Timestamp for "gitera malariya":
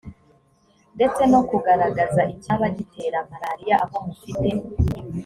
2.77-3.75